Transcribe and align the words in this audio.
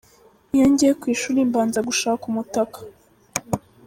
Iyo 0.55 0.65
ngiye 0.71 0.93
ku 0.99 1.05
ishuri 1.13 1.39
mbanza 1.49 1.79
gushaka 1.87 2.23
umutaka. 2.31 2.77